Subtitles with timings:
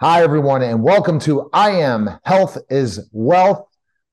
[0.00, 3.66] Hi, everyone, and welcome to I Am Health is Wealth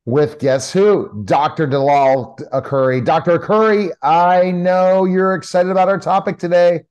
[0.04, 1.23] with guess who?
[1.25, 1.67] Dr.
[1.67, 3.05] Dalal Akoury.
[3.05, 3.38] Dr.
[3.38, 6.85] Akoury, I know you're excited about our topic today.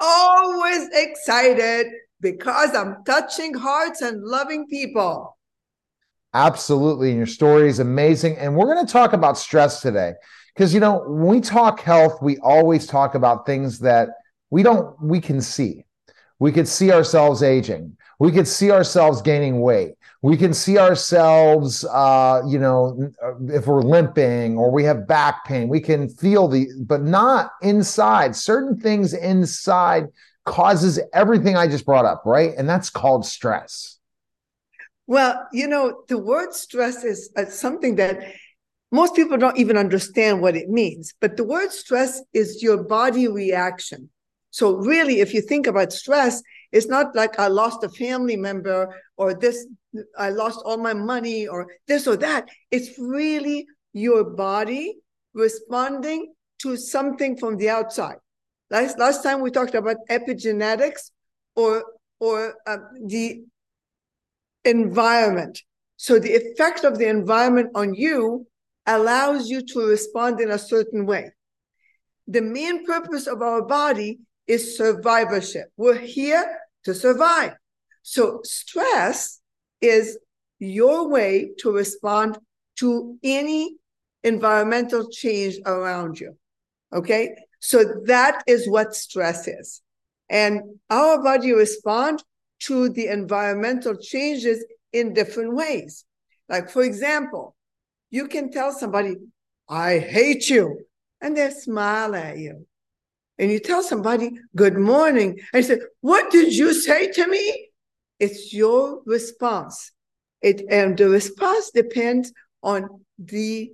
[0.00, 1.88] Always excited
[2.22, 5.36] because I'm touching hearts and loving people.
[6.32, 7.10] Absolutely.
[7.10, 8.38] And your story is amazing.
[8.38, 10.14] And we're going to talk about stress today.
[10.54, 14.08] Because, you know, when we talk health, we always talk about things that
[14.48, 15.84] we don't, we can see.
[16.38, 17.96] We could see ourselves aging.
[18.18, 19.94] We could see ourselves gaining weight.
[20.22, 23.10] We can see ourselves uh, you know
[23.46, 28.34] if we're limping or we have back pain we can feel the but not inside.
[28.34, 30.06] Certain things inside
[30.44, 32.52] causes everything i just brought up right?
[32.56, 33.98] And that's called stress.
[35.06, 38.34] Well you know the word stress is uh, something that
[38.90, 43.28] most people don't even understand what it means but the word stress is your body
[43.28, 44.08] reaction
[44.50, 48.94] so really if you think about stress it's not like I lost a family member
[49.16, 49.66] or this,
[50.18, 52.48] I lost all my money or this or that.
[52.70, 54.96] It's really your body
[55.32, 58.16] responding to something from the outside.
[58.70, 61.10] Last, last time we talked about epigenetics
[61.56, 61.84] or,
[62.20, 63.44] or uh, the
[64.64, 65.62] environment.
[65.96, 68.46] So the effect of the environment on you
[68.86, 71.30] allows you to respond in a certain way.
[72.26, 74.18] The main purpose of our body
[74.48, 75.70] is survivorship.
[75.76, 77.54] We're here to survive.
[78.02, 79.40] So stress
[79.80, 80.18] is
[80.58, 82.38] your way to respond
[82.78, 83.76] to any
[84.24, 86.36] environmental change around you.
[86.92, 87.36] Okay.
[87.60, 89.82] So that is what stress is.
[90.30, 92.22] And our body respond
[92.60, 96.04] to the environmental changes in different ways.
[96.48, 97.54] Like, for example,
[98.10, 99.16] you can tell somebody,
[99.68, 100.80] I hate you,
[101.20, 102.66] and they smile at you
[103.38, 107.70] and you tell somebody, Good morning, and say, What did you say to me?
[108.18, 109.92] It's your response.
[110.42, 112.32] It and the response depends
[112.62, 112.88] on
[113.18, 113.72] the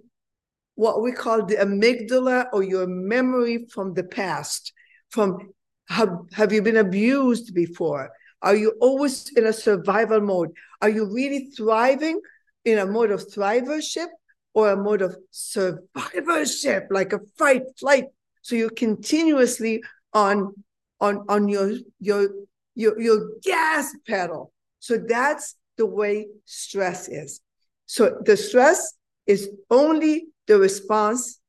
[0.74, 4.72] what we call the amygdala or your memory from the past.
[5.11, 5.52] From
[5.89, 8.10] have, have you been abused before?
[8.42, 10.50] Are you always in a survival mode?
[10.83, 12.20] Are you really thriving
[12.64, 14.08] in a mode of thrivership
[14.55, 18.06] or a mode of survivorship, like a fight, flight,
[18.44, 19.82] so you're continuously
[20.12, 20.52] on
[21.00, 22.28] on on your your
[22.74, 24.52] your your gas pedal.
[24.80, 27.40] So that's the way stress is.
[27.86, 28.94] So the stress
[29.27, 31.40] is only the response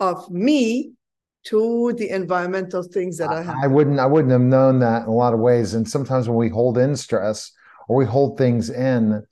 [0.00, 0.92] of me
[1.44, 3.56] to the environmental things that I, I have.
[3.62, 5.74] I wouldn't I wouldn't have known that in a lot of ways.
[5.74, 7.52] And sometimes when we hold in stress
[7.88, 9.22] or we hold things in,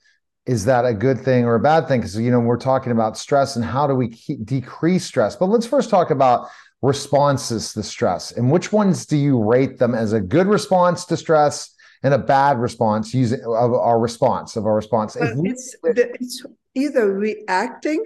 [0.45, 2.01] is that a good thing or a bad thing?
[2.01, 5.35] Because you know we're talking about stress and how do we keep, decrease stress.
[5.35, 6.49] But let's first talk about
[6.85, 8.33] responses to stress?
[8.33, 12.19] And which ones do you rate them as a good response to stress and a
[12.19, 13.15] bad response?
[13.15, 15.17] Using of our response of our response.
[15.17, 16.45] We, it's, it's
[16.75, 18.05] either reacting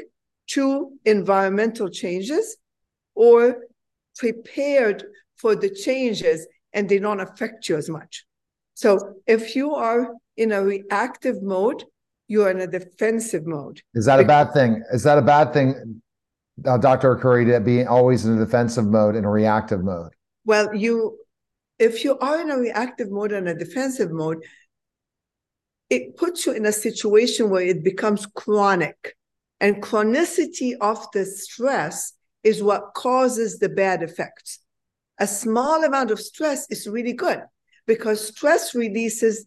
[0.49, 2.57] to environmental changes
[3.15, 3.57] or
[4.17, 5.05] prepared
[5.37, 8.25] for the changes and they don't affect you as much.
[8.75, 11.85] So if you are in a reactive mode
[12.29, 13.81] you're in a defensive mode.
[13.95, 14.85] Is that a bad thing?
[14.93, 16.03] Is that a bad thing
[16.65, 17.17] uh, Dr.
[17.17, 20.13] Akoury to be always in a defensive mode and a reactive mode?
[20.45, 21.19] Well, you,
[21.79, 24.39] if you are in a reactive mode and a defensive mode,
[25.91, 29.17] it puts you in a situation where it becomes chronic.
[29.61, 32.13] And chronicity of the stress
[32.45, 34.61] is what causes the bad effects.
[35.19, 37.41] A small amount of stress is really good
[37.87, 39.47] because stress releases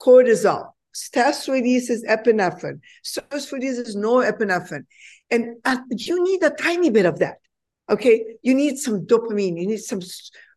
[0.00, 0.70] cortisol.
[0.92, 2.80] Stress releases epinephrine.
[3.02, 4.86] Stress releases norepinephrine.
[5.30, 7.38] And uh, you need a tiny bit of that.
[7.88, 8.36] Okay.
[8.42, 10.00] You need some dopamine, you need some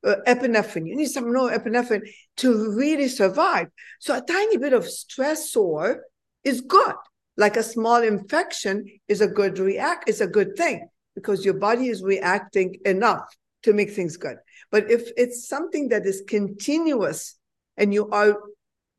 [0.05, 2.07] uh, epinephrine, you need some norepinephrine
[2.37, 3.67] to really survive.
[3.99, 5.97] So a tiny bit of stressor
[6.43, 6.95] is good.
[7.35, 11.87] Like a small infection is a good react, is a good thing because your body
[11.87, 13.25] is reacting enough
[13.63, 14.37] to make things good.
[14.71, 17.37] But if it's something that is continuous
[17.75, 18.37] and you are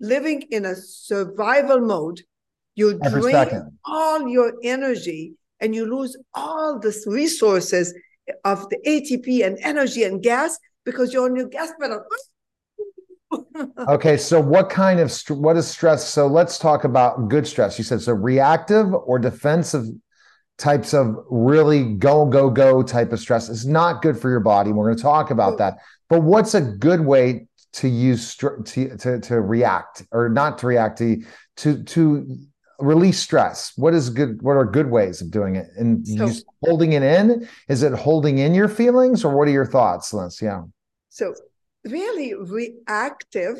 [0.00, 2.22] living in a survival mode,
[2.74, 7.94] you drain all your energy and you lose all the resources
[8.44, 12.04] of the ATP and energy and gas because you're on your gas pedal.
[13.88, 16.08] okay, so what kind of what is stress?
[16.08, 17.78] So let's talk about good stress.
[17.78, 19.84] You said so reactive or defensive
[20.56, 24.72] types of really go go go type of stress is not good for your body.
[24.72, 25.78] We're going to talk about that.
[26.08, 30.98] But what's a good way to use to to, to react or not to react
[30.98, 31.22] to
[31.58, 32.38] to to
[32.78, 36.28] release stress what is good what are good ways of doing it and so,
[36.62, 40.40] holding it in is it holding in your feelings or what are your thoughts liz
[40.40, 40.62] yeah
[41.08, 41.34] so
[41.84, 43.58] really reactive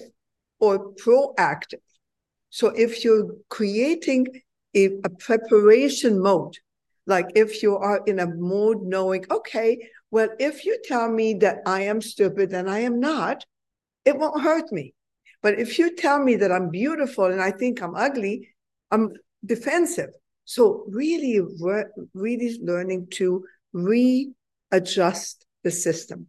[0.61, 1.81] or proactive.
[2.51, 4.27] So if you're creating
[4.75, 6.57] a, a preparation mode,
[7.07, 11.59] like if you are in a mode knowing, okay, well, if you tell me that
[11.67, 13.45] I am stupid and I am not,
[14.05, 14.95] it won't hurt me.
[15.43, 18.49] But if you tell me that I'm beautiful and I think I'm ugly,
[18.91, 19.13] I'm
[19.45, 20.11] defensive.
[20.45, 21.41] So really,
[22.15, 26.29] really learning to readjust the system.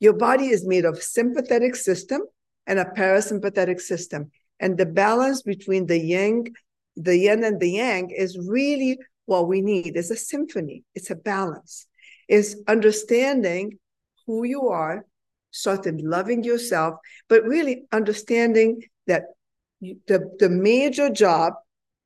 [0.00, 2.22] Your body is made of sympathetic system
[2.66, 4.30] and a parasympathetic system.
[4.58, 6.48] And the balance between the yang,
[6.96, 9.96] the yin and the yang is really what we need.
[9.96, 10.84] It's a symphony.
[10.94, 11.86] It's a balance.
[12.28, 13.78] Is understanding
[14.26, 15.04] who you are,
[15.50, 16.94] starting loving yourself,
[17.28, 19.24] but really understanding that
[19.80, 21.54] the, the major job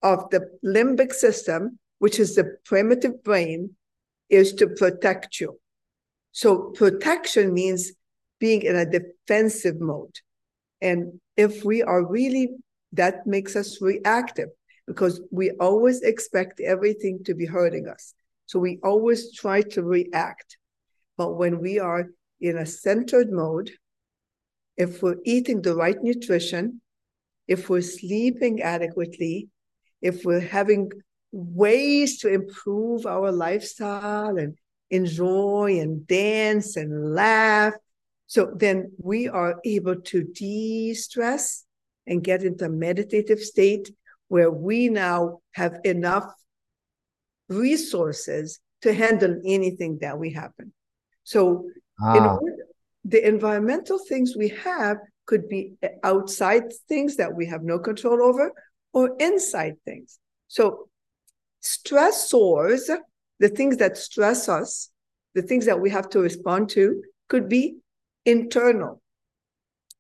[0.05, 3.71] of the limbic system, which is the primitive brain,
[4.29, 5.59] is to protect you.
[6.33, 7.93] So protection means
[8.39, 10.17] being in a defensive mode.
[10.81, 12.51] And if we are really,
[12.93, 14.51] that makes us reactive
[14.87, 18.15] because we always expect everything to be hurting us.
[18.47, 20.59] So we always try to react.
[21.17, 22.09] But when we are
[22.41, 23.71] in a centered mode,
[24.77, 26.83] if we're eating the right nutrition,
[27.47, 29.49] if we're sleeping adequately,
[30.05, 30.91] if we're having
[31.33, 34.57] ways to improve our lifestyle and
[34.91, 37.73] enjoy and dance and laugh.
[38.27, 41.65] So then we are able to de stress
[42.07, 43.91] and get into a meditative state
[44.29, 46.31] where we now have enough
[47.49, 50.73] resources to handle anything that we happen.
[51.25, 51.71] So
[52.01, 52.37] ah.
[52.37, 52.67] order,
[53.07, 58.53] the environmental things we have could be outside things that we have no control over
[58.95, 60.19] or inside things.
[60.49, 60.89] So
[61.63, 62.89] stressors
[63.41, 64.91] the things that stress us,
[65.35, 67.77] the things that we have to respond to, could be
[68.25, 69.03] internal.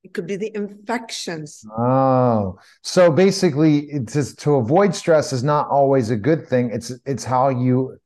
[0.03, 1.65] It could be the infections.
[1.79, 6.71] Oh, so basically, it's to avoid stress is not always a good thing.
[6.73, 7.99] It's it's how you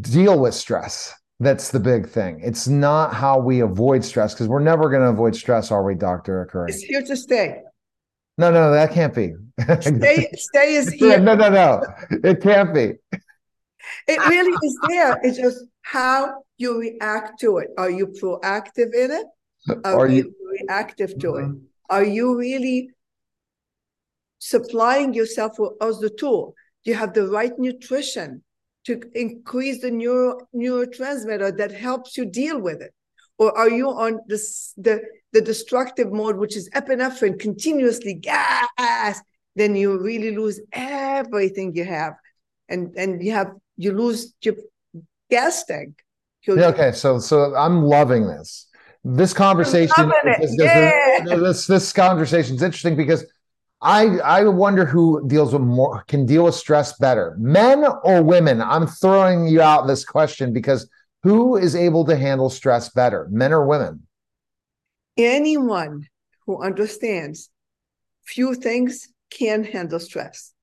[0.00, 1.12] deal with stress.
[1.40, 2.40] That's the big thing.
[2.42, 5.94] It's not how we avoid stress because we're never going to avoid stress, are we,
[5.94, 6.70] Doctor Akoury?
[6.70, 7.62] It's here to stay.
[8.38, 9.34] No, no, that can't be.
[9.80, 11.18] Stay, stay is here.
[11.18, 11.82] no, no, no.
[12.10, 12.94] It can't be.
[14.06, 15.20] It really is there.
[15.24, 17.70] It's just how you react to it.
[17.76, 19.26] Are you proactive in it?
[19.84, 21.52] Are, Are you, you, reactive to mm-hmm.
[21.52, 21.58] it?
[21.90, 22.90] Are you really
[24.38, 26.54] supplying yourself as the tool?
[26.84, 28.44] Do you have the right nutrition
[28.84, 32.94] to increase the neuro, neurotransmitter that helps you deal with it?
[33.38, 35.00] Or are you on this, the,
[35.32, 39.20] the destructive mode, which is epinephrine, continuously gas?
[39.56, 42.14] Then you really lose everything you have.
[42.68, 44.56] And, and you have you lose your
[45.30, 45.94] gas tank.
[46.46, 48.66] Yeah, okay, so so I'm loving this.
[49.04, 51.20] This conversation, this, yeah.
[51.24, 53.24] this this conversation is interesting because
[53.80, 58.60] I I wonder who deals with more can deal with stress better, men or women.
[58.60, 60.88] I'm throwing you out this question because
[61.22, 64.06] who is able to handle stress better, men or women?
[65.16, 66.06] Anyone
[66.46, 67.50] who understands
[68.24, 70.54] few things can handle stress.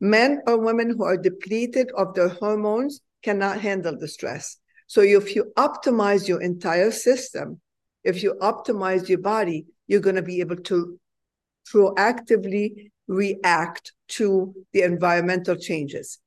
[0.00, 4.58] Men or women who are depleted of their hormones cannot handle the stress.
[4.86, 7.60] So if you optimize your entire system,
[8.04, 11.00] if you optimize your body, you're going to be able to
[11.72, 16.18] proactively react to the environmental changes.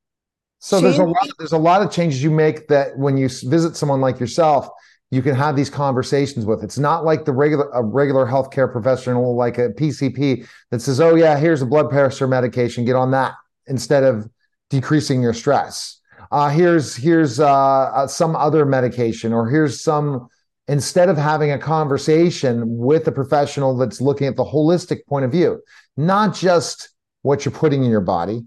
[0.60, 3.30] So Change- there's a lot there's a lot of changes you make that when you
[3.30, 4.70] visit someone like yourself,
[5.12, 6.63] you can have these conversations with.
[6.63, 11.16] It's not like the regular a regular healthcare professional like a PCP that says, "Oh
[11.16, 13.34] yeah, here's a blood pressure medication, get on that."
[13.70, 14.28] instead of
[14.70, 16.01] decreasing your stress.
[16.32, 20.28] Uh, here's here's uh, uh, some other medication, or here's some.
[20.68, 25.32] Instead of having a conversation with a professional that's looking at the holistic point of
[25.32, 25.60] view,
[25.98, 26.89] not just
[27.24, 28.44] what you're putting in your body,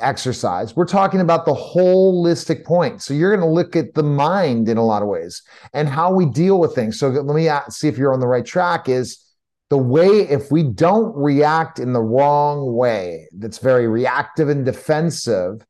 [0.00, 0.74] exercise.
[0.74, 3.02] We're talking about the holistic point.
[3.02, 6.12] So you're going to look at the mind in a lot of ways and how
[6.12, 6.98] we deal with things.
[6.98, 8.88] So let me see if you're on the right track.
[8.88, 9.24] Is
[9.70, 15.64] the way if we don't react in the wrong way that's very reactive and defensive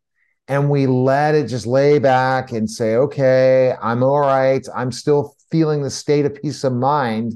[0.48, 5.34] and we let it just lay back and say okay i'm all right i'm still
[5.50, 7.32] feeling the state of peace of mind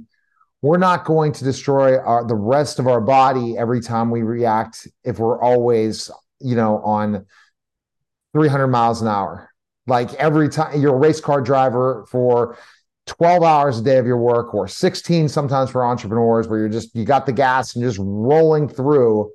[0.60, 4.88] we're not going to destroy our, the rest of our body every time we react
[5.04, 7.26] if we're always you know on
[8.34, 9.50] 300 miles an hour.
[9.86, 12.58] Like every time you're a race car driver for
[13.06, 16.94] 12 hours a day of your work or 16 sometimes for entrepreneurs where you're just
[16.94, 19.30] you got the gas and just rolling through.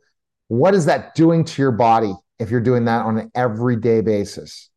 [0.47, 4.69] What is that doing to your body if you're doing that on an everyday basis?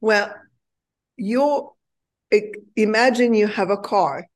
[0.00, 0.34] Well
[1.16, 1.70] you
[2.76, 4.26] imagine you have a car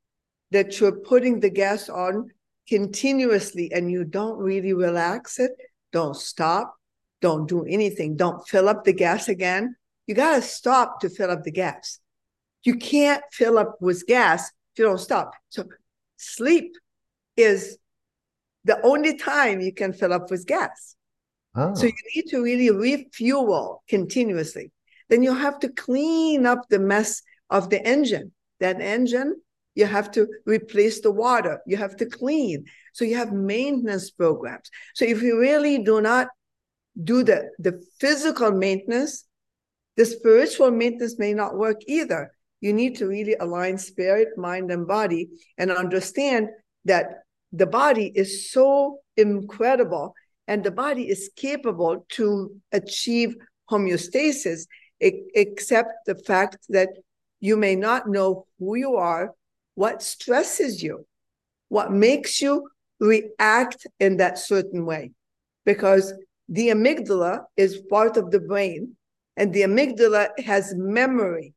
[0.51, 2.31] that you're putting the gas on
[2.69, 5.53] continuously and you don't really relax it,
[5.93, 6.78] don't stop,
[7.21, 11.31] don't do anything, don't fill up the gas again, you got to stop to fill
[11.31, 12.01] up the gas.
[12.65, 15.33] You can't fill up with gas if you don't stop.
[15.49, 15.65] So
[16.17, 16.73] sleep
[17.37, 17.79] is
[18.65, 20.97] the only time you can fill up with gas.
[21.55, 21.75] Oh.
[21.75, 21.91] So ah.
[21.91, 24.73] you need to really refuel continuously.
[25.09, 28.33] Then you have to clean up the mess of the engine.
[28.61, 29.37] That engine,
[29.75, 32.65] you have to replace the water, you have to clean.
[32.93, 34.71] So you have maintenance programs.
[34.95, 36.29] So if you really do not
[37.03, 39.25] do the, the physical maintenance,
[39.97, 42.33] the spiritual maintenance may not work either.
[42.61, 45.29] You need to really align spirit, mind, and body
[45.59, 46.49] and understand
[46.85, 50.15] that the body is so incredible
[50.47, 53.37] and the body is capable to achieve
[53.71, 54.67] homeostasis,
[55.01, 56.89] except the fact that
[57.41, 59.35] you may not know who you are,
[59.75, 61.07] what stresses you,
[61.69, 65.13] what makes you react in that certain way.
[65.65, 66.13] Because
[66.49, 68.97] the amygdala is part of the brain,
[69.37, 71.55] and the amygdala has memory.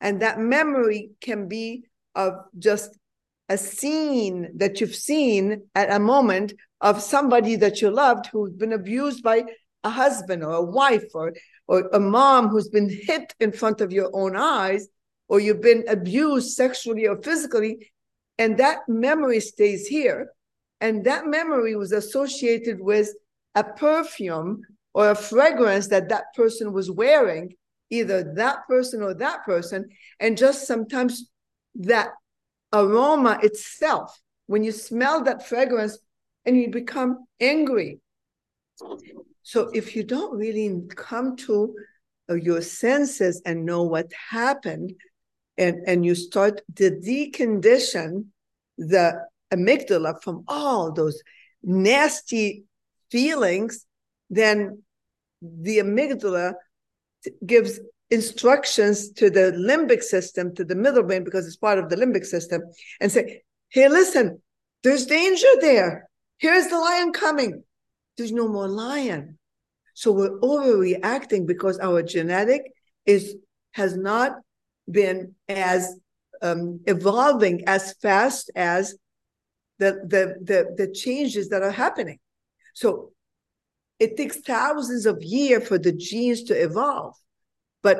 [0.00, 2.96] And that memory can be of just
[3.48, 8.72] a scene that you've seen at a moment of somebody that you loved who's been
[8.72, 9.44] abused by
[9.84, 11.32] a husband or a wife or,
[11.68, 14.88] or a mom who's been hit in front of your own eyes
[15.28, 17.92] or you've been abused sexually or physically
[18.38, 20.32] and that memory stays here
[20.80, 23.14] and that memory was associated with
[23.56, 24.62] a perfume
[24.94, 27.54] or a fragrance that that person was wearing
[27.90, 29.88] either that person or that person
[30.20, 31.30] and just sometimes
[31.74, 32.10] that
[32.72, 35.98] aroma itself, when you smell that fragrance
[36.44, 37.98] and you become angry.
[39.42, 41.74] So if you don't really come to
[42.28, 44.94] uh, your senses and know what happened,
[45.58, 48.26] and, and you start to decondition
[48.76, 51.22] the amygdala from all those
[51.62, 52.64] nasty
[53.10, 53.86] feelings,
[54.30, 54.82] then
[55.42, 56.54] the amygdala
[57.44, 61.96] gives instructions to the limbic system, to the middle brain, because it's part of the
[61.96, 62.62] limbic system,
[63.00, 64.40] and say, hey, listen,
[64.82, 66.08] there's danger there.
[66.38, 67.64] Here's the lion coming.
[68.16, 69.38] There's no more lion.
[69.94, 72.62] So we're overreacting because our genetic
[73.06, 73.34] is
[73.72, 74.32] has not
[74.90, 75.98] been as
[76.42, 78.94] um, evolving as fast as
[79.78, 82.18] the, the the the changes that are happening.
[82.76, 83.12] So
[83.98, 87.14] it takes thousands of years for the genes to evolve
[87.86, 87.98] but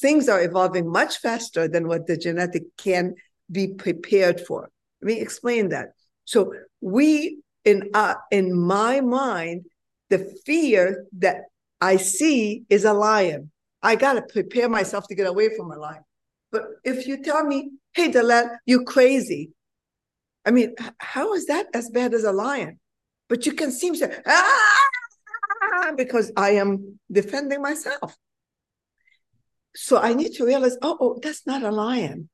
[0.00, 3.14] things are evolving much faster than what the genetic can
[3.50, 4.70] be prepared for.
[5.02, 5.88] Let me explain that.
[6.24, 9.64] So we in uh, in my mind,
[10.10, 11.38] the fear that
[11.80, 13.50] I see is a lion.
[13.82, 16.04] I gotta prepare myself to get away from a lion.
[16.52, 19.50] But if you tell me, "Hey, Dalal, you crazy,"
[20.46, 22.78] I mean, how is that as bad as a lion?
[23.28, 28.16] But you can seem to say, ah, because I am defending myself.
[29.74, 32.28] So I need to realize, oh, oh, that's not a lion.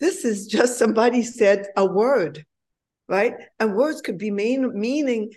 [0.00, 2.44] This is just somebody said a word,
[3.08, 3.34] right?
[3.60, 5.32] And words could be mean, meaning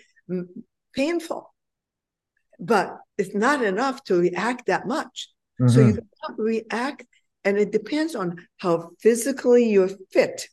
[0.94, 1.52] painful,
[2.58, 5.30] but it's not enough to react that much.
[5.60, 5.72] Mm-hmm.
[5.72, 5.98] So you
[6.36, 7.04] react,
[7.44, 10.48] and it depends on how physically you're fit,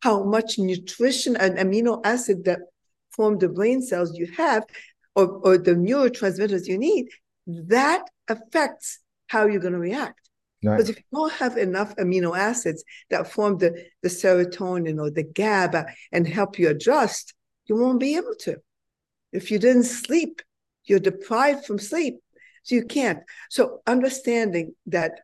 [0.00, 2.60] how much nutrition and amino acid that
[3.16, 4.64] form the brain cells you have,
[5.14, 7.08] or, or the neurotransmitters you need.
[7.46, 10.20] That affects how you're going to react.
[10.62, 10.76] Right.
[10.76, 15.22] Because if you don't have enough amino acids that form the, the serotonin or the
[15.22, 17.34] GABA and help you adjust,
[17.66, 18.56] you won't be able to.
[19.32, 20.42] If you didn't sleep,
[20.84, 22.16] you're deprived from sleep.
[22.62, 23.20] So you can't.
[23.50, 25.20] So understanding that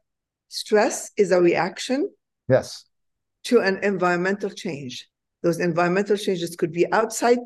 [0.49, 2.11] stress is a reaction.
[2.49, 2.85] Yes.
[3.45, 5.09] To an environmental change.
[5.43, 7.39] Those environmental changes could be outside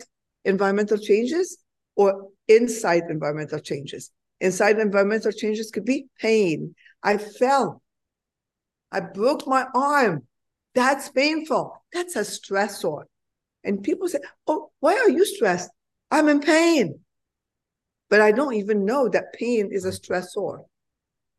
[0.47, 1.59] environmental changes
[1.97, 4.11] or inside environmental changes.
[4.41, 6.75] Inside environmental changes could be pain.
[7.03, 7.83] I fell.
[8.93, 10.23] I broke my arm.
[10.75, 11.83] That's painful.
[11.93, 13.05] That's a stressor.
[13.65, 15.71] And people say, Oh, why are you stressed?
[16.11, 17.01] I'm in pain.
[18.09, 20.65] But I don't even know that pain is a stressor.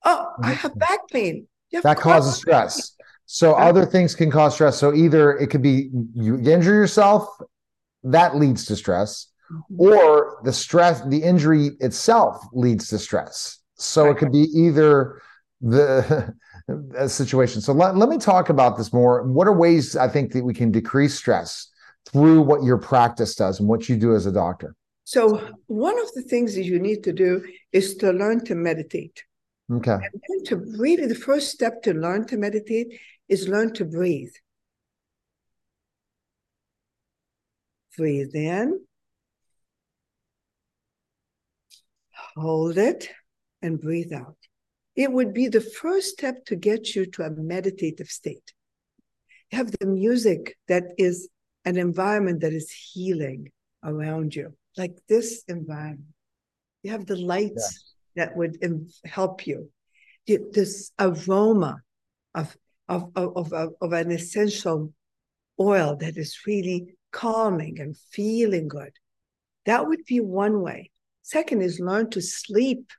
[0.04, 0.80] Oh, I have mm-hmm.
[0.80, 1.48] back pain.
[1.84, 2.96] That causes stress.
[3.26, 4.78] So other things can cause stress.
[4.78, 7.28] So either it could be you injure yourself,
[8.04, 9.82] that leads to stress mm-hmm.
[9.82, 13.60] or the stress, the injury itself leads to stress.
[13.76, 14.12] So right.
[14.12, 15.22] it could be either
[15.62, 16.34] the
[17.08, 17.62] situation.
[17.62, 19.24] So let, let me talk about this more.
[19.24, 21.70] What are ways I think that we can decrease stress
[22.12, 24.76] through what your practice does and what you do as a doctor?
[25.04, 29.24] So one of the things that you need to do is to learn to meditate.
[29.72, 29.98] Okay.
[30.30, 33.00] And to really the first step to learn to meditate
[33.30, 34.34] is learn to breathe.
[37.98, 38.80] Breathe in.
[42.36, 43.10] Hold it
[43.62, 44.38] and breathe out.
[44.96, 48.54] It would be the first step to get you to a meditative state.
[49.52, 51.30] You have the music that is
[51.66, 53.52] an environment that is healing
[53.84, 56.14] around you, like this environment.
[56.84, 58.58] You have the lights that would
[59.06, 59.72] help you.
[60.28, 61.82] This aroma
[62.36, 62.56] of,
[62.88, 64.94] of, of, of, of an essential
[65.60, 68.94] oil that is really calming and feeling good.
[69.66, 70.92] That would be one way.
[71.24, 72.92] Second is learn to sleep.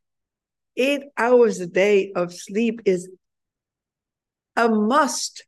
[0.76, 3.08] Eight hours a day of sleep is
[4.56, 5.44] a must.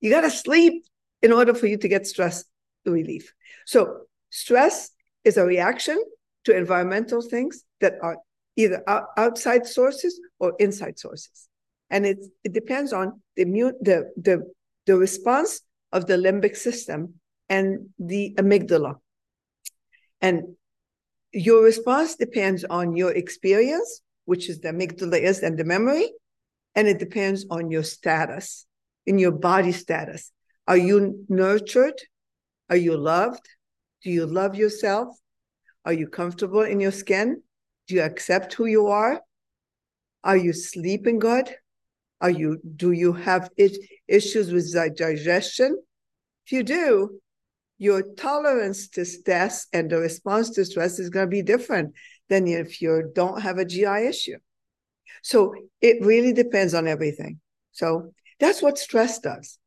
[0.00, 0.84] You got to sleep
[1.22, 2.44] in order for you to get stress
[2.86, 3.32] relief.
[3.66, 4.90] So, stress
[5.24, 6.02] is a reaction
[6.44, 8.16] to environmental things that are
[8.56, 8.82] either
[9.16, 11.48] outside sources or inside sources.
[11.90, 14.50] And it, it depends on the, immune, the, the,
[14.86, 15.60] the response
[15.92, 17.19] of the limbic system
[17.50, 18.94] and the amygdala.
[20.22, 20.56] And
[21.32, 26.10] your response depends on your experience, which is the amygdala is and the memory,
[26.74, 28.66] and it depends on your status,
[29.06, 30.32] in your body status.
[30.66, 32.00] Are you nurtured?
[32.70, 33.46] Are you loved?
[34.02, 35.08] Do you love yourself?
[35.84, 37.42] Are you comfortable in your skin?
[37.88, 39.20] Do you accept who you are?
[40.22, 41.52] Are you sleeping good?
[42.20, 43.50] Are you do you have
[44.06, 45.78] issues with digestion?
[46.46, 47.20] If you do,
[47.80, 51.94] your tolerance to stress and the response to stress is going to be different
[52.28, 54.36] than if you don't have a GI issue.
[55.22, 57.40] So it really depends on everything.
[57.72, 59.58] So that's what stress does.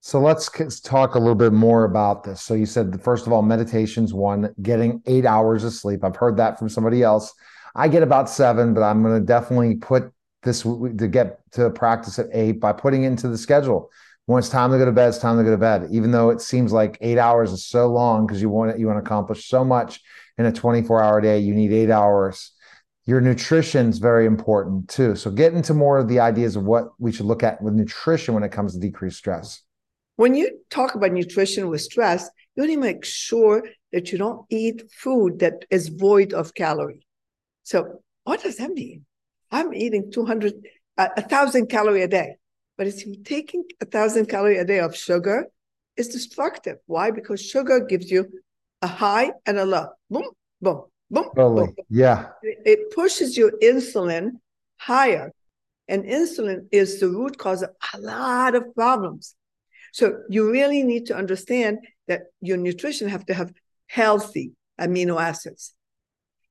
[0.00, 2.40] So let's talk a little bit more about this.
[2.40, 6.04] So you said, first of all, meditation's one, getting eight hours of sleep.
[6.04, 7.34] I've heard that from somebody else.
[7.74, 10.10] I get about seven, but I'm going to definitely put
[10.42, 13.90] this to get to practice at eight by putting into the schedule
[14.26, 15.88] when it's time to go to bed, it's time to go to bed.
[15.92, 18.98] Even though it seems like eight hours is so long because you want you want
[18.98, 20.00] to accomplish so much
[20.36, 22.52] in a 24 hour day, you need eight hours.
[23.04, 25.14] Your nutrition is very important too.
[25.14, 28.34] So get into more of the ideas of what we should look at with nutrition
[28.34, 29.62] when it comes to decreased stress.
[30.16, 34.44] When you talk about nutrition with stress, you need to make sure that you don't
[34.50, 37.06] eat food that is void of calorie.
[37.62, 39.04] So what does that mean?
[39.52, 40.54] I'm eating 200,
[40.98, 42.36] uh, 1,000 calorie a day.
[42.76, 45.46] But it's taking a thousand calorie a day of sugar
[45.96, 46.78] is destructive.
[46.86, 47.10] Why?
[47.10, 48.28] Because sugar gives you
[48.82, 49.88] a high and a low.
[50.10, 50.28] Boom,
[50.60, 51.30] boom, boom.
[51.34, 51.66] Totally.
[51.66, 51.74] Boom.
[51.88, 52.26] Yeah.
[52.42, 54.32] It pushes your insulin
[54.76, 55.32] higher.
[55.88, 59.34] And insulin is the root cause of a lot of problems.
[59.92, 63.52] So you really need to understand that your nutrition have to have
[63.86, 65.74] healthy amino acids,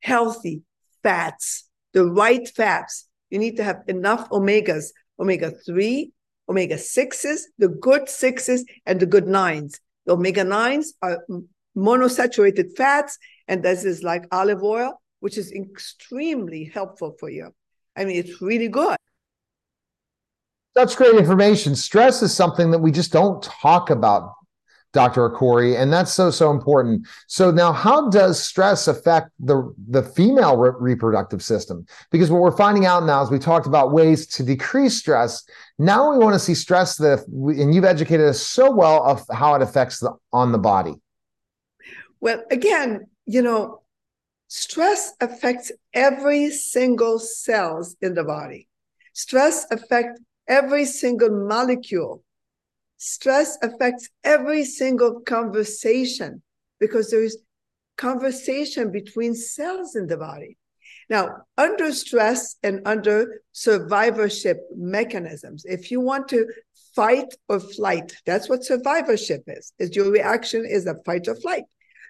[0.01, 0.63] healthy
[1.03, 3.07] fats, the right fats.
[3.29, 4.85] You need to have enough omegas,
[5.19, 6.11] omega 3,
[6.49, 9.79] omega 6s, the good 6s, and the good 9s.
[10.05, 11.25] The omega 9s are
[11.75, 17.51] monosaturated fats, and this is like olive oil, which is extremely helpful for you.
[17.95, 18.97] I mean, it's really good.
[20.75, 21.75] That's great information.
[21.75, 24.33] Stress is something that we just don't talk about
[24.95, 25.29] Dr.
[25.29, 27.05] Akoury, and that's so so important.
[27.27, 31.85] So now, how does stress affect the the female re- reproductive system?
[32.11, 35.43] Because what we're finding out now is we talked about ways to decrease stress.
[35.77, 39.53] Now we want to see stress that, and you've educated us so well of how
[39.55, 40.95] it affects the on the body.
[42.21, 43.81] Well, again, you know,
[44.47, 48.69] stress affects every single cells in the body.
[49.11, 52.23] Stress affects every single molecule
[52.97, 56.41] Stress affects every single conversation
[56.79, 57.37] because there is
[57.97, 60.57] conversation between cells in the body.
[61.09, 66.47] Now, under stress and under survivorship mechanisms, if you want to
[66.95, 71.63] fight or flight, that's what survivorship is, is your reaction is a fight or flight.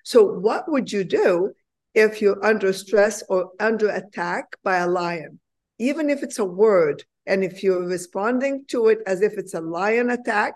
[0.04, 1.54] So what would you do
[1.94, 5.40] if you're under stress or under attack by a lion?
[5.78, 9.62] Even if it's a word, and if you're responding to it as if it's a
[9.62, 10.54] lion attack,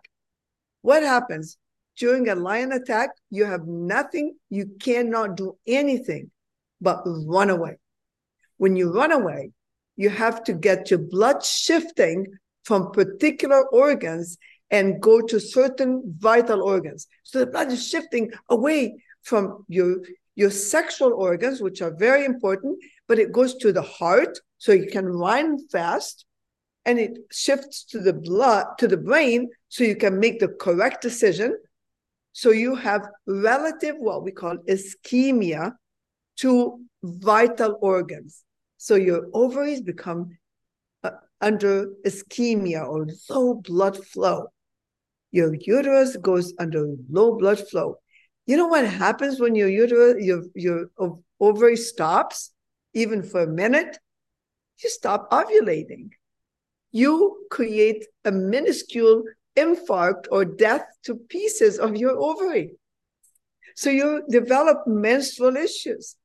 [0.81, 1.57] what happens?
[1.97, 6.31] During a lion attack, you have nothing, you cannot do anything
[6.79, 7.77] but run away.
[8.57, 9.51] When you run away,
[9.97, 12.27] you have to get your blood shifting
[12.63, 14.37] from particular organs
[14.71, 17.07] and go to certain vital organs.
[17.23, 19.97] So the blood is shifting away from your,
[20.35, 24.87] your sexual organs, which are very important, but it goes to the heart so you
[24.87, 26.25] can run fast
[26.85, 31.01] and it shifts to the blood to the brain so you can make the correct
[31.01, 31.57] decision
[32.33, 35.73] so you have relative what we call ischemia
[36.37, 38.43] to vital organs
[38.77, 40.37] so your ovaries become
[41.03, 41.11] uh,
[41.41, 44.47] under ischemia or low blood flow
[45.31, 47.95] your uterus goes under low blood flow
[48.49, 50.89] You know what happens when your uterus, your, your
[51.39, 52.51] ovary stops,
[52.95, 53.99] even for a minute?
[54.83, 56.09] You stop ovulating.
[56.91, 59.23] You create a minuscule
[59.57, 62.71] infarct or death to pieces of your ovary.
[63.75, 66.15] So you develop menstrual issues.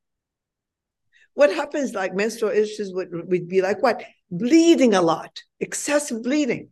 [1.34, 4.02] What happens like menstrual issues would, would be like what?
[4.30, 6.70] Bleeding a lot, excessive bleeding,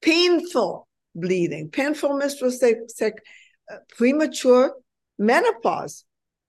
[0.00, 2.86] painful bleeding, painful menstrual cycle,
[3.70, 4.74] uh, premature
[5.18, 6.04] menopause,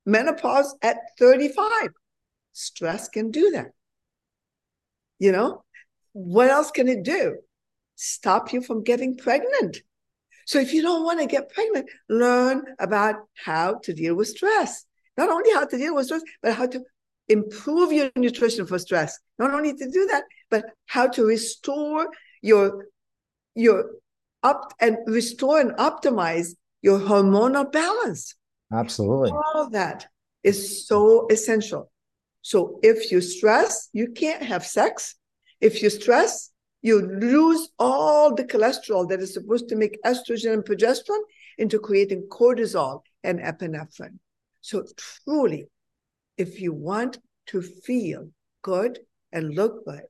[0.05, 1.89] menopause at 35.
[2.53, 3.71] Stress can do that.
[5.19, 5.63] You know,
[6.13, 7.37] what else can it do?
[7.95, 9.81] Stop you from getting pregnant.
[10.45, 14.85] So if you don't want to get pregnant, learn about how to deal with stress.
[15.17, 16.83] Not only how to deal with stress, but how to
[17.29, 19.17] improve your nutrition for stress.
[19.39, 22.09] Not only to do that, but how to restore
[22.41, 22.87] your
[23.55, 23.91] your
[24.41, 28.35] up and restore and optimize your hormonal balance.
[28.71, 29.31] Absolutely.
[29.31, 30.07] All that
[30.43, 31.91] is so essential.
[32.41, 35.15] So if you stress, you can't have sex.
[35.63, 40.65] If you stress, you lose all the cholesterol that is supposed to make estrogen and
[40.65, 41.23] progesterone
[41.57, 44.19] into creating cortisol and epinephrine.
[44.59, 45.67] So truly,
[46.37, 48.29] if you want to feel
[48.61, 48.99] good
[49.31, 50.03] and look good,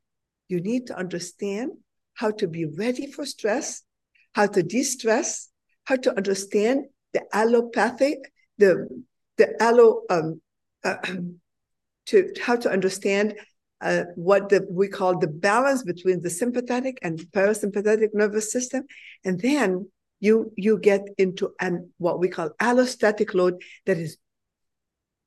[0.47, 1.73] you need to understand
[2.15, 3.83] how to be ready for stress,
[4.33, 5.49] how to de-stress,
[5.83, 8.17] how to understand the allopathic,
[8.57, 8.87] the
[9.37, 10.41] the allo um,
[10.83, 10.97] uh,
[12.07, 13.35] to how to understand
[13.83, 18.85] uh, what the, we call the balance between the sympathetic and parasympathetic nervous system,
[19.25, 24.17] and then you you get into an what we call allostatic load that is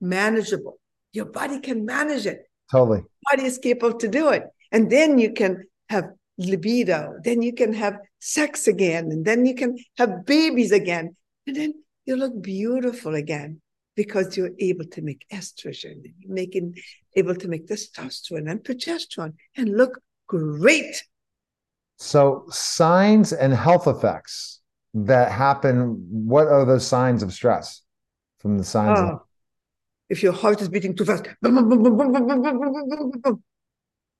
[0.00, 0.80] manageable.
[1.12, 2.48] Your body can manage it.
[2.72, 3.02] Totally.
[3.30, 7.14] Body is capable to do it, and then you can have libido.
[7.22, 11.14] Then you can have sex again, and then you can have babies again,
[11.46, 11.74] and then
[12.06, 13.60] you look beautiful again
[13.96, 16.76] because you're able to make estrogen, making
[17.14, 21.02] able to make testosterone and progesterone and look great.
[21.96, 24.60] So signs and health effects
[24.92, 27.82] that happen, what are those signs of stress
[28.38, 29.00] from the signs?
[29.00, 29.20] Oh, of-
[30.08, 31.26] if your heart is beating too fast,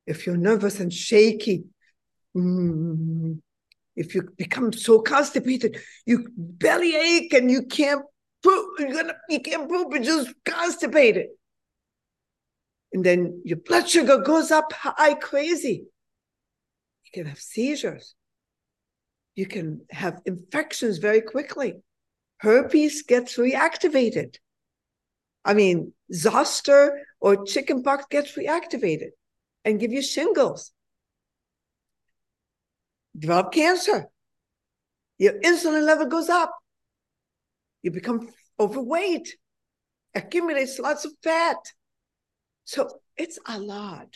[0.07, 1.65] if you're nervous and shaky,
[2.35, 8.03] if you become so constipated, you belly ache and you can't
[8.42, 11.29] poop, you're gonna you can't poop, you're just constipated.
[12.92, 15.85] And then your blood sugar goes up high crazy.
[17.05, 18.14] You can have seizures.
[19.35, 21.75] You can have infections very quickly.
[22.38, 24.37] Herpes gets reactivated.
[25.44, 29.11] I mean, zoster or chickenpox gets reactivated
[29.64, 30.72] and give you shingles.
[33.18, 34.09] Develop cancer.
[35.18, 36.55] Your insulin level goes up
[37.87, 39.37] you become overweight,
[40.12, 41.57] accumulates lots of fat.
[42.64, 44.09] So it's a lot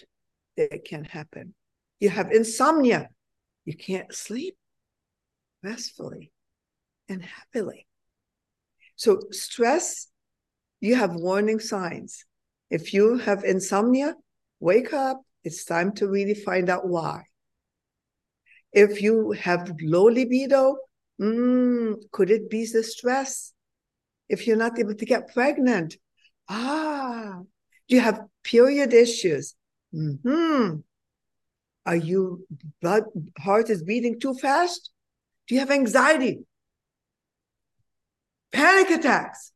[0.56, 1.54] that can happen.
[2.00, 3.10] You have insomnia,
[3.64, 4.56] you can't sleep
[5.62, 6.32] restfully
[7.08, 7.86] and happily.
[8.96, 10.08] So, stress,
[10.80, 12.26] you have warning signs.
[12.70, 14.16] If you have insomnia,
[14.58, 15.22] wake up.
[15.44, 17.22] It's time to really find out why.
[18.72, 20.76] If you have low libido,
[21.20, 23.52] mm, could it be the stress?
[24.30, 25.96] If you're not able to get pregnant.
[26.48, 27.40] Ah,
[27.88, 29.54] do you have period issues?
[29.92, 30.76] Hmm.
[31.84, 32.46] Are you
[32.80, 33.04] blood
[33.38, 34.90] heart is beating too fast?
[35.48, 36.44] Do you have anxiety?
[38.52, 39.52] Panic attacks.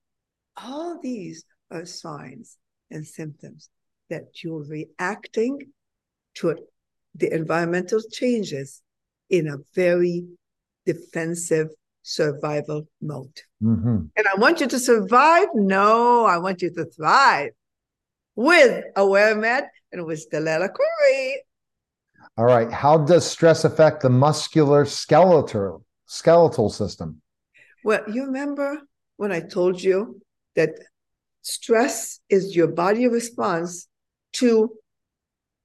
[0.56, 2.58] All these are signs
[2.90, 3.70] and symptoms
[4.10, 5.58] that you're reacting
[6.34, 6.56] to
[7.14, 8.82] the environmental changes
[9.30, 10.26] in a very
[10.84, 11.68] defensive
[12.04, 13.40] survival mode.
[13.62, 14.06] Mm-hmm.
[14.16, 15.48] And I want you to survive.
[15.54, 17.50] No, I want you to thrive
[18.36, 21.34] with AwareMed and with Dalal Akoury.
[22.36, 22.70] All right.
[22.70, 27.20] How does stress affect the muscular skeletal skeletal system?
[27.82, 28.80] Well, you remember
[29.16, 30.20] when I told you
[30.56, 30.70] that
[31.42, 33.88] stress is your body response
[34.34, 34.74] to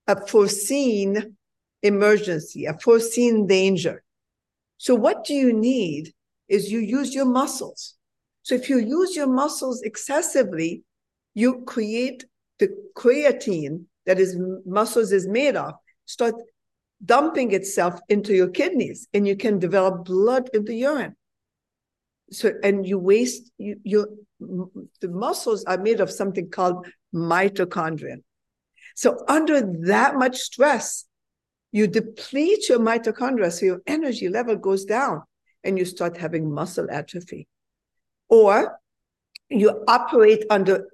[0.08, 1.36] a foreseen
[1.82, 4.04] emergency, a foreseen danger.
[4.78, 6.13] So, what do you need
[6.49, 7.95] is you use your muscles.
[8.43, 10.83] So if you use your muscles excessively,
[11.33, 12.25] you create
[12.57, 15.73] the creatine that is muscles is made of
[16.05, 16.35] start
[17.05, 21.15] dumping itself into your kidneys and you can develop blood in the urine.
[22.31, 24.07] So and you waste you, your
[24.39, 28.17] the muscles are made of something called mitochondria
[28.95, 31.05] so under that much stress
[31.71, 35.21] you deplete your mitochondria so your energy level goes down
[35.63, 37.47] and you start having muscle atrophy.
[38.29, 38.79] Or
[39.49, 40.87] you operate under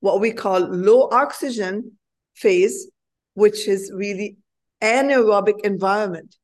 [0.00, 1.98] what we call low oxygen
[2.34, 2.88] phase,
[3.34, 4.36] which is really
[4.82, 6.36] anaerobic environment.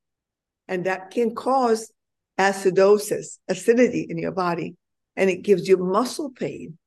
[0.66, 1.92] And that can cause
[2.38, 4.74] acidosis, acidity in your body,
[5.16, 6.78] and it gives you muscle pain.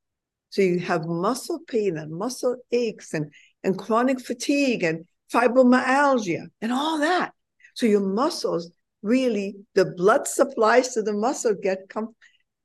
[0.50, 3.32] So you have muscle pain and muscle aches and,
[3.64, 7.34] and chronic fatigue and fibromyalgia and all that.
[7.76, 12.16] So your muscles really, the blood supplies to the muscle get com-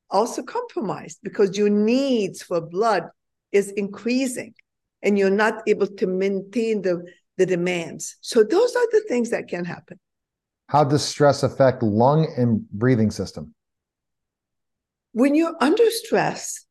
[0.09, 3.03] also compromised because your needs for blood
[3.51, 4.53] is increasing
[5.01, 7.03] and you're not able to maintain the,
[7.37, 8.17] the demands.
[8.21, 9.99] So those are the things that can happen.
[10.69, 13.53] How does stress affect lung and breathing system?
[15.11, 16.65] When you're under stress,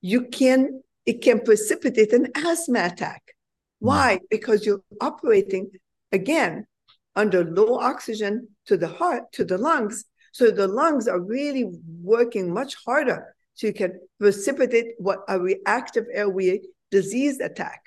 [0.00, 3.22] you can it can precipitate an asthma attack.
[3.78, 4.16] Why?
[4.16, 4.28] Mm.
[4.28, 5.70] Because you're operating
[6.10, 6.66] again
[7.14, 10.04] under low oxygen to the heart, to the lungs.
[10.32, 11.64] So the lungs are really
[12.02, 13.34] working much harder.
[13.54, 17.82] So you can precipitate what a reactive airway disease attack.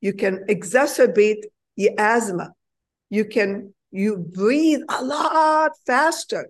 [0.00, 1.42] You can exacerbate
[1.76, 2.52] the asthma.
[3.08, 6.48] You can you breathe a lot faster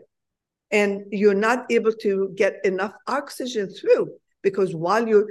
[0.71, 4.11] and you're not able to get enough oxygen through
[4.43, 5.29] because while you're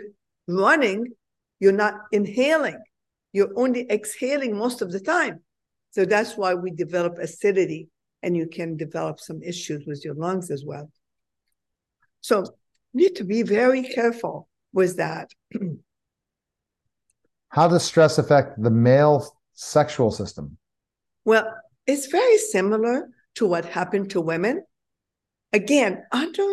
[0.48, 1.08] running,
[1.60, 2.82] you're not inhaling.
[3.34, 5.42] You're only exhaling most of the time.
[5.92, 7.90] So that's why we develop acidity
[8.26, 10.92] and you can develop some issues with your lungs as well.
[12.22, 12.40] So
[12.92, 15.30] you need to be very careful with that.
[17.50, 20.58] How does stress affect the male sexual system?
[21.24, 21.46] Well,
[21.86, 24.64] it's very similar to what happened to women.
[25.54, 26.48] Again, under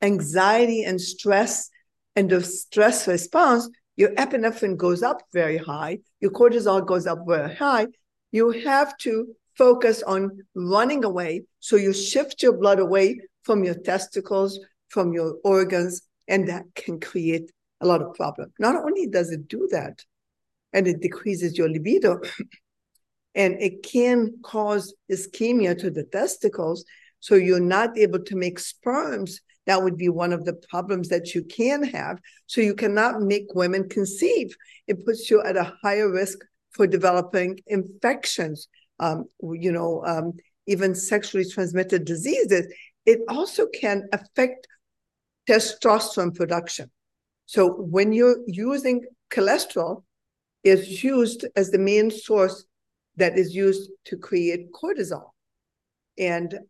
[0.00, 1.68] anxiety and stress
[2.14, 7.54] and the stress response, your epinephrine goes up very high, your cortisol goes up very
[7.54, 7.88] high.
[8.30, 10.22] You have to focus on
[10.56, 11.44] running away.
[11.60, 16.98] So you shift your blood away from your testicles, from your organs, and that can
[16.98, 18.52] create a lot of problem.
[18.58, 20.04] Not only does it do that,
[20.72, 22.20] and it decreases your libido,
[23.36, 26.84] and it can cause ischemia to the testicles.
[27.20, 29.42] So you're not able to make sperms.
[29.66, 32.18] That would be one of the problems that you can have.
[32.46, 34.56] So you cannot make women conceive.
[34.88, 36.38] It puts you at a higher risk
[36.72, 38.66] for developing infections,
[39.02, 40.32] um, you know, um,
[40.66, 42.72] even sexually transmitted diseases.
[43.04, 44.68] It also can affect
[45.48, 46.90] testosterone production.
[47.46, 50.04] So when you're using cholesterol,
[50.62, 52.64] it's used as the main source
[53.16, 55.30] that is used to create cortisol.
[56.16, 56.60] And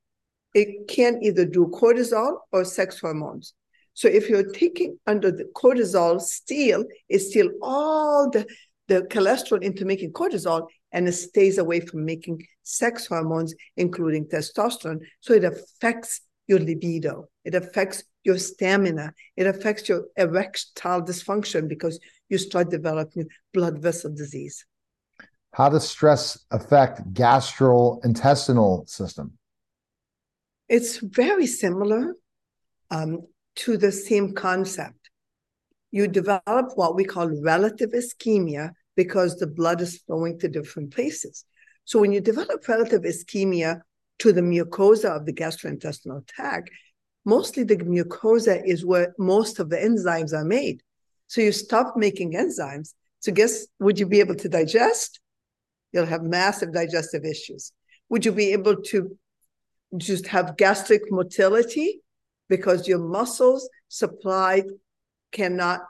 [0.54, 3.54] it can either do cortisol or sex hormones.
[3.94, 8.46] So if you're taking under the cortisol steal, it steal all the,
[8.88, 15.00] the cholesterol into making cortisol and it stays away from making sex hormones, including testosterone.
[15.20, 17.28] So it affects your libido.
[17.44, 19.14] It affects your stamina.
[19.36, 24.64] It affects your erectile dysfunction because you start developing blood vessel disease.
[25.52, 29.38] How does stress affect gastrointestinal system?
[30.68, 32.14] It's very similar
[32.90, 33.26] um,
[33.56, 35.10] to the same concept.
[35.90, 41.44] You develop what we call relative ischemia because the blood is flowing to different places.
[41.84, 43.80] So when you develop relative ischemia
[44.20, 46.70] to the mucosa of the gastrointestinal tract,
[47.24, 50.82] mostly the mucosa is where most of the enzymes are made.
[51.26, 52.94] So you stop making enzymes.
[53.20, 55.20] So guess would you be able to digest?
[55.92, 57.72] you'll have massive digestive issues.
[58.08, 59.16] Would you be able to
[59.96, 62.00] just have gastric motility
[62.48, 64.64] because your muscles supply
[65.32, 65.80] cannot,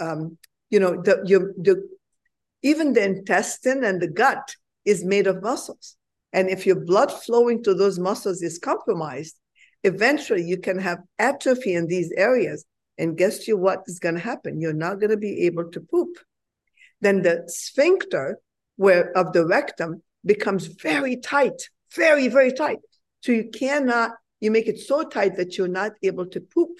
[0.00, 0.38] um,
[0.70, 1.88] you know, the, your, the,
[2.62, 5.96] even the intestine and the gut is made of muscles.
[6.32, 9.36] And if your blood flowing to those muscles is compromised,
[9.84, 12.64] eventually you can have atrophy in these areas.
[12.98, 14.60] And guess you what is going to happen?
[14.60, 16.16] You're not going to be able to poop.
[17.00, 18.38] Then the sphincter,
[18.76, 21.62] where of the rectum becomes very tight,
[21.94, 22.78] very, very tight.
[23.20, 26.70] So you cannot, you make it so tight that you're not able to poop.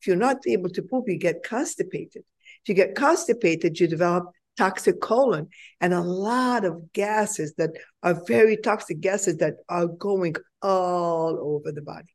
[0.00, 2.22] If you're not able to poop, you get constipated.
[2.62, 5.48] If you get constipated, you develop toxic colon
[5.80, 7.70] and a lot of gases that
[8.02, 12.14] are very toxic gases that are going all over the body.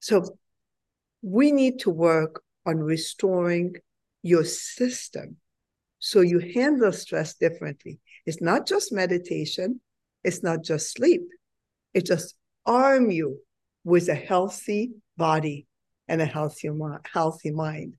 [0.00, 0.36] So
[1.22, 3.76] we need to work on restoring
[4.22, 5.36] your system
[5.98, 8.00] so you handle stress differently.
[8.26, 9.80] It's not just meditation,
[10.24, 11.22] it's not just sleep.
[11.94, 12.34] It just
[12.66, 13.38] arm you
[13.84, 15.66] with a healthy body
[16.08, 16.70] and a healthy,
[17.12, 17.94] healthy mind.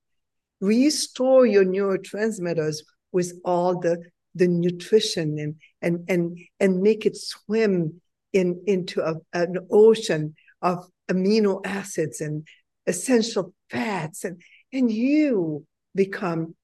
[0.60, 2.78] Restore your neurotransmitters
[3.13, 4.04] with all the,
[4.36, 8.02] the nutrition and, and, and, and make it swim
[8.34, 12.45] in, into a, an ocean of amino acids and
[12.88, 14.41] essential fats and,
[14.73, 16.56] and you become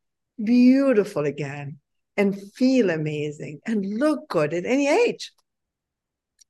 [0.43, 1.77] beautiful again
[2.17, 5.31] and feel amazing and look good at any age.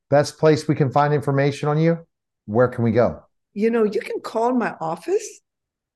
[0.09, 1.99] Best place we can find information on you?
[2.45, 3.21] Where can we go?
[3.53, 5.41] You know, you can call my office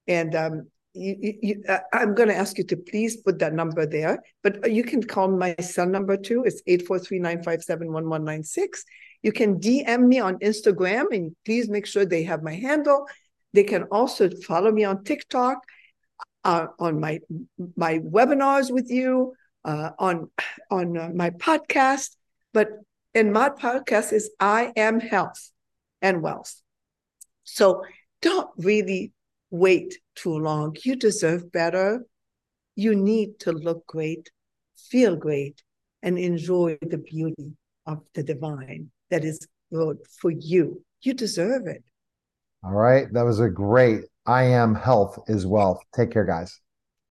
[0.07, 3.86] and um, you, you, uh, I'm going to ask you to please put that number
[3.86, 6.43] there, but you can call my cell number too.
[6.45, 8.84] It's 843-957-1196.
[9.23, 13.08] You can DM me on Instagram and please make sure they have my handle.
[13.53, 15.60] They can also follow me on TikTok,
[16.43, 17.19] uh, on my
[17.77, 20.29] my webinars with you, uh, on
[20.69, 22.15] on uh, my podcast.
[22.51, 22.69] But
[23.13, 25.51] in my podcast is I am health
[26.01, 26.62] and wealth.
[27.43, 27.84] So
[28.21, 29.13] don't really
[29.53, 30.75] wait too long.
[30.83, 32.03] You deserve better.
[32.75, 34.31] You need to look great,
[34.89, 35.61] feel great,
[36.01, 37.53] and enjoy the beauty
[37.85, 40.83] of the divine that is good for you.
[41.01, 41.83] You deserve it.
[42.63, 43.05] All right.
[43.13, 45.81] That was a great I am health is wealth.
[45.95, 46.59] Take care, guys.